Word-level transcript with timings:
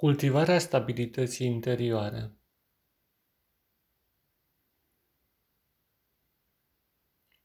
Cultivarea 0.00 0.58
stabilității 0.58 1.46
interioare. 1.46 2.38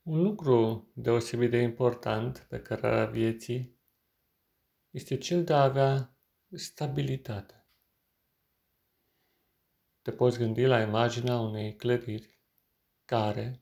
Un 0.02 0.22
lucru 0.22 0.92
deosebit 0.94 1.50
de 1.50 1.58
important 1.58 2.40
pe 2.50 2.62
cărarea 2.62 3.06
vieții 3.06 3.80
este 4.90 5.18
cel 5.18 5.44
de 5.44 5.54
a 5.54 5.64
avea 5.64 6.18
stabilitate. 6.50 7.68
Te 10.02 10.12
poți 10.12 10.38
gândi 10.38 10.66
la 10.66 10.82
imaginea 10.82 11.40
unei 11.40 11.76
clădiri 11.76 12.40
care 13.06 13.62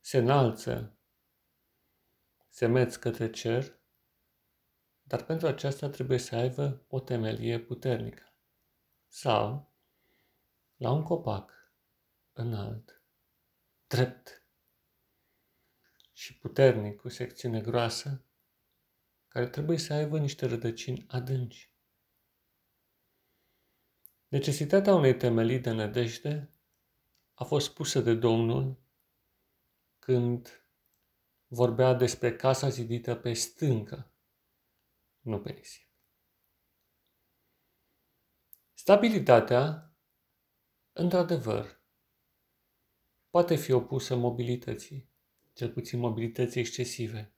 se 0.00 0.18
înalță, 0.18 0.98
se 2.48 2.66
meți 2.66 3.00
către 3.00 3.30
cer 3.30 3.75
dar 5.06 5.24
pentru 5.24 5.46
aceasta 5.46 5.88
trebuie 5.88 6.18
să 6.18 6.36
aibă 6.36 6.84
o 6.88 7.00
temelie 7.00 7.58
puternică. 7.58 8.32
Sau 9.08 9.72
la 10.76 10.90
un 10.90 11.02
copac 11.02 11.52
înalt, 12.32 13.02
drept 13.86 14.44
și 16.12 16.38
puternic, 16.38 17.00
cu 17.00 17.08
secțiune 17.08 17.60
groasă, 17.60 18.24
care 19.28 19.48
trebuie 19.48 19.78
să 19.78 19.92
aibă 19.92 20.18
niște 20.18 20.46
rădăcini 20.46 21.04
adânci. 21.08 21.70
Necesitatea 24.28 24.94
unei 24.94 25.16
temelii 25.16 25.58
de 25.58 25.70
nădejde 25.70 26.50
a 27.34 27.44
fost 27.44 27.74
pusă 27.74 28.00
de 28.00 28.14
Domnul 28.14 28.76
când 29.98 30.66
vorbea 31.46 31.94
despre 31.94 32.36
casa 32.36 32.68
zidită 32.68 33.14
pe 33.14 33.32
stâncă, 33.32 34.10
nu 35.26 35.40
pe 35.40 35.52
nisip. 35.52 35.88
Stabilitatea, 38.74 39.94
într-adevăr, 40.92 41.80
poate 43.30 43.56
fi 43.56 43.72
opusă 43.72 44.16
mobilității, 44.16 45.08
cel 45.52 45.72
puțin 45.72 45.98
mobilității 45.98 46.60
excesive. 46.60 47.34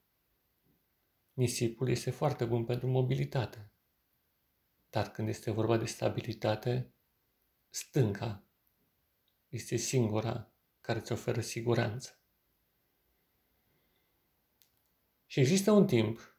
Nisipul 1.33 1.89
este 1.89 2.11
foarte 2.11 2.45
bun 2.45 2.65
pentru 2.65 2.87
mobilitate, 2.87 3.71
dar 4.89 5.11
când 5.11 5.27
este 5.27 5.51
vorba 5.51 5.77
de 5.77 5.85
stabilitate, 5.85 6.93
stânca 7.69 8.43
este 9.47 9.75
singura 9.75 10.51
care 10.81 10.99
îți 10.99 11.11
oferă 11.11 11.41
siguranță. 11.41 12.19
Și 15.25 15.39
există 15.39 15.71
un 15.71 15.87
timp 15.87 16.38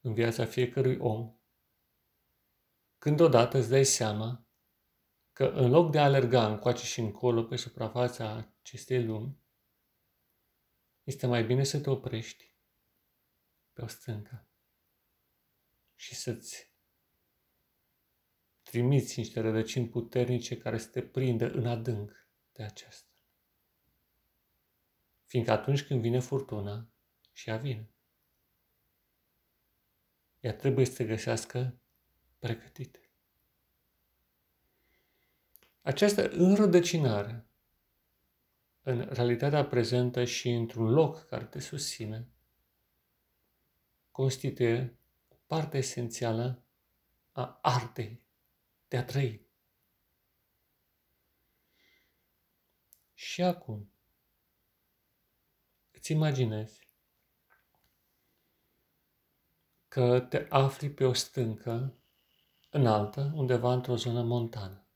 în 0.00 0.14
viața 0.14 0.44
fiecărui 0.44 0.96
om, 0.96 1.34
când 2.98 3.20
odată 3.20 3.58
îți 3.58 3.68
dai 3.68 3.84
seama 3.84 4.46
că 5.32 5.44
în 5.44 5.70
loc 5.70 5.90
de 5.90 5.98
a 5.98 6.04
alerga 6.04 6.46
încoace 6.46 6.84
și 6.84 7.00
încolo 7.00 7.44
pe 7.44 7.56
suprafața 7.56 8.54
acestei 8.60 9.04
lumi, 9.04 9.38
este 11.02 11.26
mai 11.26 11.44
bine 11.44 11.64
să 11.64 11.80
te 11.80 11.90
oprești 11.90 12.54
pe 13.72 13.82
o 13.82 13.86
stâncă 13.86 14.48
și 15.94 16.14
să-ți 16.14 16.74
trimiți 18.62 19.18
niște 19.18 19.40
rădăcini 19.40 19.88
puternice 19.88 20.58
care 20.58 20.78
să 20.78 20.88
te 20.88 21.02
prindă 21.02 21.50
în 21.50 21.66
adânc 21.66 22.28
de 22.52 22.62
aceasta. 22.62 23.08
Fiindcă 25.24 25.52
atunci 25.52 25.82
când 25.82 26.00
vine 26.00 26.20
furtuna, 26.20 26.92
și 27.32 27.48
ea 27.48 27.56
vine, 27.56 27.90
ea 30.40 30.54
trebuie 30.54 30.84
să 30.86 30.92
se 30.92 31.04
găsească 31.04 31.80
pregătită. 32.38 32.98
Această 35.82 36.28
înrădăcinare 36.28 37.46
în 38.82 39.00
realitatea 39.00 39.66
prezentă 39.66 40.24
și 40.24 40.50
într-un 40.50 40.90
loc 40.90 41.26
care 41.26 41.44
te 41.44 41.60
susține, 41.60 42.28
constituie 44.10 44.98
o 45.28 45.34
parte 45.46 45.76
esențială 45.76 46.62
a 47.32 47.58
artei 47.62 48.22
de 48.88 48.96
a 48.96 49.04
trăi. 49.04 49.48
Și 53.14 53.42
acum, 53.42 53.92
îți 55.90 56.12
imaginezi 56.12 56.89
că 59.90 60.20
te 60.20 60.46
afli 60.48 60.90
pe 60.90 61.04
o 61.04 61.12
stâncă 61.12 61.98
înaltă, 62.70 63.32
undeva 63.34 63.72
într-o 63.72 63.96
zonă 63.96 64.22
montană. 64.22 64.88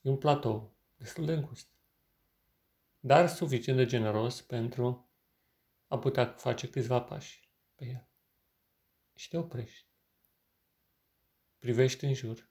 E 0.00 0.10
un 0.10 0.18
platou 0.18 0.76
destul 0.96 1.24
de 1.24 1.32
îngust, 1.32 1.68
dar 3.00 3.28
suficient 3.28 3.78
de 3.78 3.86
generos 3.86 4.42
pentru 4.42 5.10
a 5.86 5.98
putea 5.98 6.26
face 6.26 6.70
câțiva 6.70 7.02
pași 7.02 7.52
pe 7.74 7.84
el. 7.84 8.08
Și 9.14 9.28
te 9.28 9.36
oprești. 9.36 9.86
Privești 11.58 12.04
în 12.04 12.14
jur. 12.14 12.50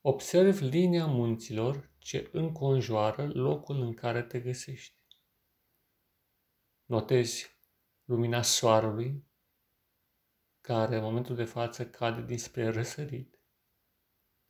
Observi 0.00 0.64
linia 0.64 1.06
munților 1.06 1.90
ce 1.98 2.28
înconjoară 2.32 3.30
locul 3.32 3.80
în 3.80 3.94
care 3.94 4.22
te 4.22 4.40
găsești. 4.40 4.98
Notezi 6.84 7.59
lumina 8.10 8.42
soarelui, 8.42 9.24
care 10.60 10.96
în 10.96 11.02
momentul 11.02 11.34
de 11.34 11.44
față 11.44 11.90
cade 11.90 12.22
dinspre 12.22 12.68
răsărit. 12.68 13.40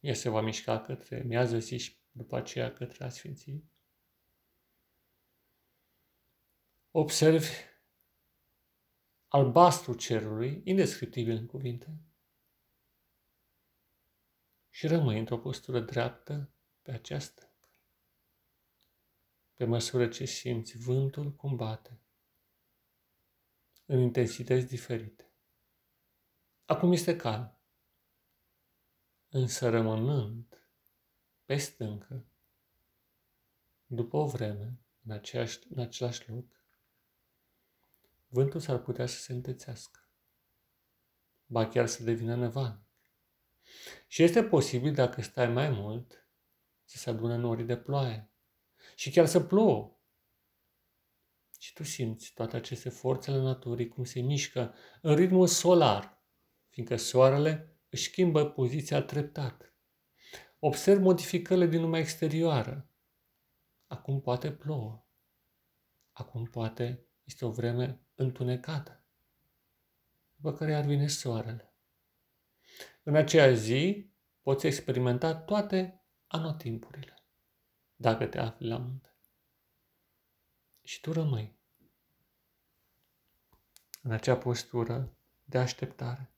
Ea 0.00 0.14
se 0.14 0.28
va 0.28 0.40
mișca 0.40 0.80
către 0.80 1.22
miază 1.22 1.58
zi 1.58 1.78
și 1.78 1.98
după 2.10 2.36
aceea 2.36 2.72
către 2.72 3.04
asfințit. 3.04 3.64
Observi 6.90 7.48
albastru 9.28 9.94
cerului, 9.94 10.60
indescriptibil 10.64 11.36
în 11.36 11.46
cuvinte, 11.46 12.00
și 14.68 14.86
rămâi 14.86 15.18
într-o 15.18 15.38
postură 15.38 15.80
dreaptă 15.80 16.54
pe 16.82 16.90
această. 16.90 17.54
Pe 19.54 19.64
măsură 19.64 20.08
ce 20.08 20.24
simți 20.24 20.78
vântul 20.78 21.32
cum 21.32 21.56
bate, 21.56 22.00
în 23.90 23.98
intensități 23.98 24.66
diferite. 24.66 25.30
Acum 26.64 26.92
este 26.92 27.16
calm, 27.16 27.58
însă 29.28 29.68
rămânând 29.68 30.62
pe 31.44 31.56
stâncă, 31.56 32.24
după 33.86 34.16
o 34.16 34.26
vreme, 34.26 34.80
în, 35.04 35.10
aceeași, 35.10 35.58
în 35.70 35.78
același 35.78 36.30
loc, 36.30 36.44
vântul 38.28 38.60
s-ar 38.60 38.78
putea 38.78 39.06
să 39.06 39.18
se 39.18 39.32
întețească, 39.32 40.00
ba 41.46 41.68
chiar 41.68 41.86
să 41.86 42.02
devină 42.02 42.36
nevan. 42.36 42.82
Și 44.06 44.22
este 44.22 44.44
posibil, 44.44 44.94
dacă 44.94 45.22
stai 45.22 45.48
mai 45.48 45.70
mult, 45.70 46.28
să 46.84 46.96
se 46.96 47.10
adună 47.10 47.36
norii 47.36 47.64
de 47.64 47.76
ploaie 47.76 48.30
și 48.94 49.10
chiar 49.10 49.26
să 49.26 49.40
plouă 49.40 49.99
și 51.60 51.72
tu 51.72 51.82
simți 51.82 52.32
toate 52.34 52.56
aceste 52.56 52.88
forțe 52.88 53.30
ale 53.30 53.40
naturii 53.40 53.88
cum 53.88 54.04
se 54.04 54.20
mișcă 54.20 54.74
în 55.02 55.14
ritmul 55.14 55.46
solar, 55.46 56.22
fiindcă 56.68 56.96
soarele 56.96 57.76
își 57.88 58.02
schimbă 58.02 58.50
poziția 58.50 59.02
treptat. 59.02 59.74
Observ 60.58 61.00
modificările 61.00 61.66
din 61.66 61.80
lumea 61.80 62.00
exterioară. 62.00 62.88
Acum 63.86 64.20
poate 64.20 64.52
plouă. 64.52 65.06
Acum 66.12 66.44
poate 66.44 67.06
este 67.24 67.44
o 67.44 67.50
vreme 67.50 68.00
întunecată, 68.14 69.04
după 70.34 70.52
care 70.52 70.74
ar 70.74 70.84
vine 70.84 71.06
soarele. 71.06 71.74
În 73.02 73.14
aceea 73.14 73.52
zi 73.52 74.10
poți 74.42 74.66
experimenta 74.66 75.34
toate 75.34 76.04
anotimpurile, 76.26 77.24
dacă 77.96 78.26
te 78.26 78.38
afli 78.38 78.68
la 78.68 78.76
munte 78.76 79.14
și 80.82 81.00
tu 81.00 81.12
rămâi 81.12 81.58
în 84.00 84.10
acea 84.10 84.36
postură 84.36 85.12
de 85.44 85.58
așteptare. 85.58 86.32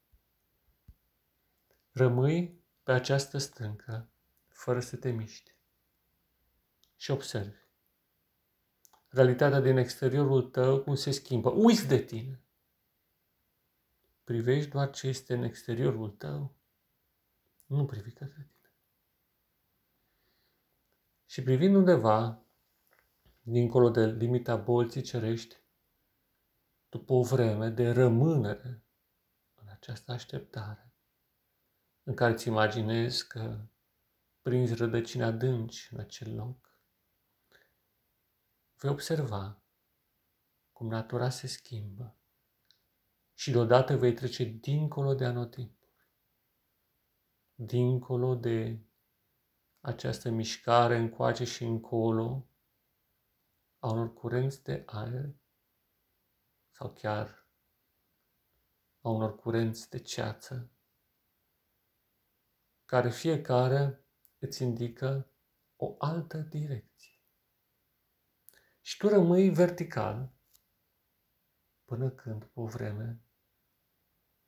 Rămâi 1.92 2.64
pe 2.82 2.92
această 2.92 3.38
stâncă 3.38 4.08
fără 4.48 4.80
să 4.80 4.96
te 4.96 5.10
miști 5.10 5.54
și 6.96 7.10
observi 7.10 7.62
realitatea 9.12 9.60
din 9.60 9.76
exteriorul 9.76 10.42
tău 10.42 10.80
cum 10.80 10.94
se 10.94 11.10
schimbă. 11.10 11.50
Uiți 11.50 11.86
de 11.86 11.98
tine. 11.98 12.40
Privești 14.24 14.70
doar 14.70 14.90
ce 14.90 15.06
este 15.06 15.34
în 15.34 15.42
exteriorul 15.42 16.10
tău. 16.10 16.54
Nu 17.66 17.84
privi 17.84 18.10
către 18.10 18.50
tine. 18.52 18.72
Și 21.26 21.42
privind 21.42 21.74
undeva 21.74 22.42
dincolo 23.40 23.90
de 23.90 24.06
limita 24.06 24.56
bolții 24.56 25.02
cerești, 25.02 25.56
după 26.92 27.12
o 27.12 27.22
vreme 27.22 27.68
de 27.68 27.90
rămânere 27.90 28.84
în 29.54 29.68
această 29.68 30.12
așteptare, 30.12 30.94
în 32.02 32.14
care 32.14 32.32
îți 32.32 32.48
imaginezi 32.48 33.26
că 33.26 33.66
prinzi 34.42 34.74
rădăcini 34.74 35.22
adânci 35.22 35.88
în 35.92 36.00
acel 36.00 36.34
loc, 36.34 36.76
vei 38.76 38.90
observa 38.90 39.62
cum 40.72 40.88
natura 40.88 41.30
se 41.30 41.46
schimbă 41.46 42.16
și 43.34 43.50
deodată 43.50 43.96
vei 43.96 44.14
trece 44.14 44.44
dincolo 44.44 45.14
de 45.14 45.24
anotimpuri, 45.24 46.08
dincolo 47.54 48.34
de 48.34 48.80
această 49.80 50.30
mișcare 50.30 50.96
încoace 50.96 51.44
și 51.44 51.64
încolo 51.64 52.48
a 53.78 53.90
unor 53.90 54.12
curenți 54.12 54.62
de 54.62 54.82
aer 54.86 55.40
sau 56.72 56.92
chiar 56.92 57.46
a 59.00 59.08
unor 59.08 59.36
curenți 59.36 59.90
de 59.90 59.98
ceață, 59.98 60.70
care 62.84 63.10
fiecare 63.10 64.04
îți 64.38 64.62
indică 64.62 65.30
o 65.76 65.94
altă 65.98 66.38
direcție. 66.38 67.20
Și 68.80 68.96
tu 68.96 69.08
rămâi 69.08 69.50
vertical 69.50 70.32
până 71.84 72.10
când, 72.10 72.44
cu 72.44 72.60
o 72.60 72.66
vreme, 72.66 73.22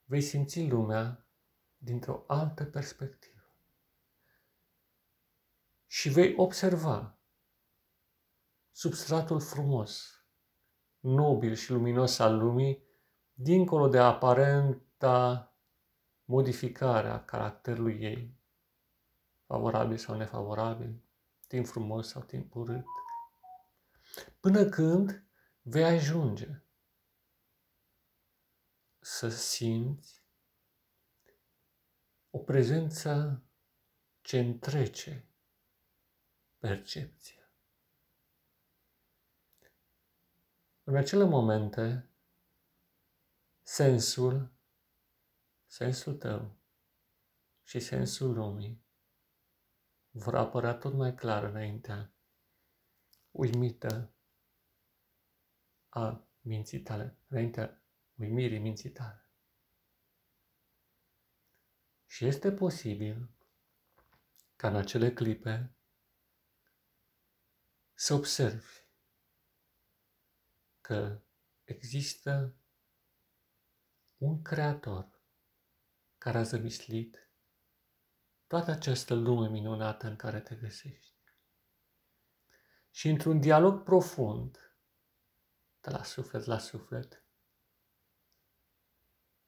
vei 0.04 0.22
simți 0.22 0.66
lumea 0.66 1.26
dintr-o 1.76 2.24
altă 2.26 2.64
perspectivă. 2.64 3.56
Și 5.86 6.08
vei 6.08 6.34
observa 6.36 7.18
substratul 8.70 9.40
frumos, 9.40 10.23
nobil 11.04 11.54
și 11.54 11.70
luminos 11.70 12.18
al 12.18 12.38
lumii, 12.38 12.82
dincolo 13.32 13.88
de 13.88 13.98
aparenta 13.98 15.48
modificare 16.24 17.08
a 17.08 17.24
caracterului 17.24 17.98
ei, 18.00 18.38
favorabil 19.46 19.96
sau 19.96 20.16
nefavorabil, 20.16 21.02
timp 21.48 21.66
frumos 21.66 22.08
sau 22.08 22.22
timp 22.22 22.54
urât, 22.54 22.84
până 24.40 24.64
când 24.64 25.24
vei 25.62 25.84
ajunge 25.84 26.62
să 28.98 29.28
simți 29.28 30.22
o 32.30 32.38
prezență 32.38 33.42
ce 34.20 34.38
întrece 34.38 35.28
percepția. 36.58 37.43
În 40.86 40.96
acele 40.96 41.24
momente, 41.24 42.10
sensul, 43.62 44.52
sensul 45.66 46.16
tău 46.16 46.56
și 47.62 47.80
sensul 47.80 48.32
lumii 48.32 48.84
vor 50.10 50.34
apărea 50.34 50.74
tot 50.74 50.94
mai 50.94 51.14
clar 51.14 51.44
înaintea 51.44 52.14
uimită 53.30 54.14
a 55.88 56.28
minții 56.40 56.80
tale, 56.80 57.18
înaintea 57.28 57.82
uimirii 58.14 58.58
minții 58.58 58.90
tale. 58.90 59.30
Și 62.06 62.26
este 62.26 62.52
posibil 62.52 63.30
ca 64.56 64.68
în 64.68 64.76
acele 64.76 65.12
clipe 65.12 65.76
să 67.94 68.14
observi 68.14 68.83
că 70.84 71.20
există 71.64 72.54
un 74.16 74.42
creator 74.42 75.20
care 76.18 76.38
a 76.38 76.42
zămislit 76.42 77.30
toată 78.46 78.70
această 78.70 79.14
lume 79.14 79.48
minunată 79.48 80.06
în 80.06 80.16
care 80.16 80.40
te 80.40 80.54
găsești. 80.54 81.14
Și 82.90 83.08
într-un 83.08 83.40
dialog 83.40 83.82
profund, 83.82 84.76
de 85.80 85.90
la 85.90 86.02
suflet 86.02 86.44
la 86.44 86.58
suflet, 86.58 87.24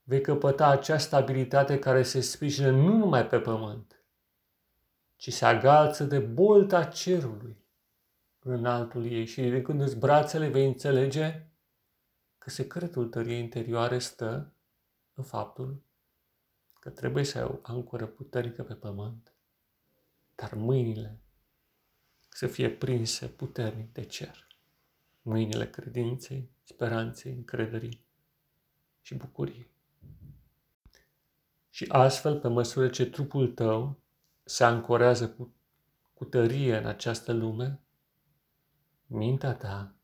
vei 0.02 0.20
căpăta 0.20 0.66
acea 0.66 0.98
stabilitate 0.98 1.78
care 1.78 2.02
se 2.02 2.20
sprijină 2.20 2.70
nu 2.70 2.96
numai 2.96 3.26
pe 3.26 3.40
pământ, 3.40 4.04
ci 5.16 5.32
se 5.32 5.44
agalță 5.44 6.04
de 6.04 6.18
bolta 6.18 6.84
cerului 6.84 7.65
în 8.48 8.64
altul 8.64 9.06
ei 9.06 9.26
și 9.26 9.40
ridicându-ți 9.40 9.96
brațele 9.96 10.48
vei 10.48 10.66
înțelege 10.66 11.46
că 12.38 12.50
secretul 12.50 13.08
tăriei 13.08 13.40
interioare 13.40 13.98
stă 13.98 14.52
în 15.14 15.24
faptul 15.24 15.82
că 16.80 16.90
trebuie 16.90 17.24
să 17.24 17.38
ai 17.38 17.44
o 17.44 17.58
ancoră 17.62 18.06
puternică 18.06 18.62
pe 18.62 18.74
pământ, 18.74 19.32
dar 20.34 20.54
mâinile 20.54 21.18
să 22.28 22.46
fie 22.46 22.70
prinse 22.70 23.26
puternic 23.26 23.92
de 23.92 24.04
cer. 24.04 24.46
Mâinile 25.22 25.70
credinței, 25.70 26.50
speranței, 26.62 27.32
încrederii 27.32 28.00
și 29.00 29.14
bucuriei. 29.14 29.70
Și 31.70 31.84
astfel, 31.88 32.40
pe 32.40 32.48
măsură 32.48 32.88
ce 32.88 33.10
trupul 33.10 33.48
tău 33.48 33.98
se 34.44 34.64
ancorează 34.64 35.28
cu, 35.28 35.54
cu 36.14 36.24
tărie 36.24 36.76
în 36.76 36.86
această 36.86 37.32
lume, 37.32 37.80
mintea 39.06 39.54
ta 39.54 39.94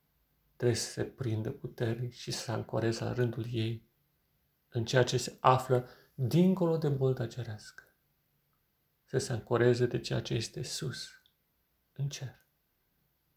trebuie 0.56 0.78
să 0.78 0.90
se 0.90 1.04
prindă 1.04 1.50
puternic 1.50 2.12
și 2.12 2.31
să 2.31 2.40
se 2.40 2.50
ancoreze 2.50 3.04
la 3.04 3.12
rândul 3.12 3.46
ei 3.50 3.87
în 4.69 4.84
ceea 4.84 5.02
ce 5.02 5.16
se 5.16 5.37
află 5.40 5.88
dincolo 6.14 6.76
de 6.76 6.88
bolta 6.88 7.26
cerească. 7.26 7.84
Să 9.04 9.19
se 9.19 9.32
ancoreze 9.32 9.87
de 9.87 10.00
ceea 10.00 10.20
ce 10.20 10.34
este 10.34 10.62
sus, 10.62 11.22
în 11.93 12.08
cer, 12.08 12.46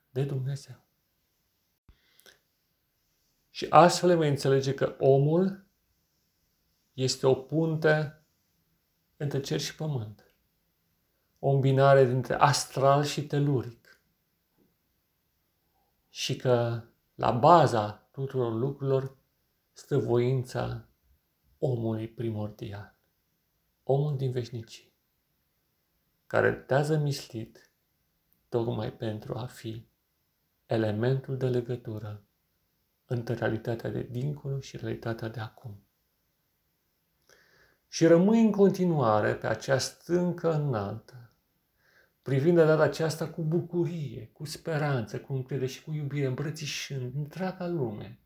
de 0.09 0.23
Dumnezeu. 0.23 0.83
Și 3.49 3.65
astfel 3.69 4.17
vei 4.17 4.29
înțelege 4.29 4.73
că 4.73 4.95
omul 4.99 5.65
este 6.93 7.27
o 7.27 7.33
punte 7.33 8.25
între 9.17 9.39
cer 9.39 9.59
și 9.59 9.75
pământ. 9.75 10.35
O 11.39 11.49
îmbinare 11.49 12.05
dintre 12.05 12.33
astral 12.33 13.03
și 13.03 13.25
teluric. 13.25 13.84
Și 16.15 16.35
că 16.35 16.83
la 17.15 17.31
baza 17.31 18.07
tuturor 18.11 18.53
lucrurilor 18.53 19.17
stă 19.71 19.97
voința 19.97 20.87
omului 21.59 22.07
primordial, 22.07 22.95
omul 23.83 24.17
din 24.17 24.31
veșnicii, 24.31 24.93
care 26.27 26.53
te-a 26.53 26.81
zămislit 26.81 27.69
tocmai 28.49 28.93
pentru 28.93 29.37
a 29.37 29.45
fi 29.45 29.87
elementul 30.65 31.37
de 31.37 31.47
legătură 31.47 32.23
între 33.05 33.33
realitatea 33.33 33.89
de 33.89 34.01
dincolo 34.01 34.59
și 34.59 34.77
realitatea 34.77 35.27
de 35.27 35.39
acum. 35.39 35.83
Și 37.87 38.05
rămâi 38.05 38.41
în 38.41 38.51
continuare 38.51 39.35
pe 39.35 39.47
acea 39.47 39.77
stâncă 39.77 40.53
înaltă, 40.53 41.24
privind 42.25 42.55
de 42.55 42.65
data 42.65 42.81
aceasta 42.83 43.29
cu 43.29 43.43
bucurie, 43.43 44.29
cu 44.33 44.45
speranță, 44.45 45.19
cu 45.19 45.33
încredere 45.33 45.67
și 45.67 45.83
cu 45.83 45.91
iubire, 45.91 46.25
îmbrățișând 46.25 47.15
întreaga 47.15 47.67
lume, 47.67 48.19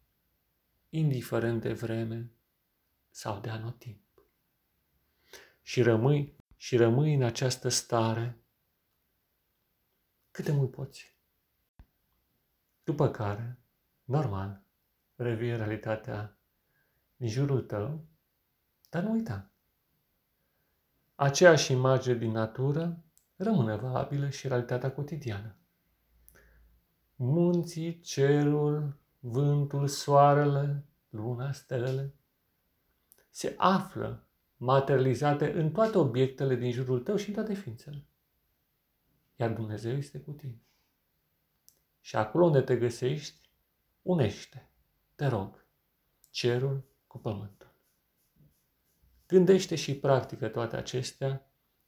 indiferent 0.89 1.61
de 1.61 1.73
vreme 1.73 2.31
sau 3.09 3.39
de 3.39 3.49
anotimp. 3.49 4.01
Și 5.61 5.81
rămâi, 5.81 6.35
și 6.55 6.77
rămâi 6.77 7.13
în 7.13 7.23
această 7.23 7.69
stare 7.69 8.37
cât 10.31 10.45
de 10.45 10.51
mult 10.51 10.71
poți. 10.71 11.15
După 12.83 13.09
care, 13.09 13.59
normal, 14.03 14.63
revii 15.15 15.55
realitatea 15.55 16.37
din 17.15 17.27
jurul 17.27 17.61
tău, 17.61 18.05
dar 18.89 19.03
nu 19.03 19.11
uita, 19.11 19.51
aceeași 21.15 21.71
imagine 21.71 22.15
din 22.15 22.31
natură 22.31 23.03
rămâne 23.43 23.75
valabilă 23.75 24.29
și 24.29 24.47
realitatea 24.47 24.91
cotidiană. 24.91 25.55
Munții, 27.15 27.99
cerul, 27.99 28.97
vântul, 29.19 29.87
soarele, 29.87 30.85
luna, 31.09 31.51
stelele 31.51 32.13
se 33.29 33.53
află 33.57 34.27
materializate 34.57 35.51
în 35.51 35.71
toate 35.71 35.97
obiectele 35.97 36.55
din 36.55 36.71
jurul 36.71 36.99
tău 36.99 37.15
și 37.15 37.27
în 37.27 37.33
toate 37.33 37.53
ființele. 37.53 38.07
Iar 39.35 39.53
Dumnezeu 39.53 39.91
este 39.91 40.19
cu 40.19 40.31
tine. 40.31 40.61
Și 41.99 42.15
acolo 42.15 42.45
unde 42.45 42.61
te 42.61 42.77
găsești, 42.77 43.49
unește, 44.01 44.71
te 45.15 45.27
rog, 45.27 45.65
cerul 46.29 46.83
cu 47.07 47.17
pământul. 47.17 47.73
Gândește 49.27 49.75
și 49.75 49.99
practică 49.99 50.47
toate 50.47 50.75
acestea, 50.75 51.48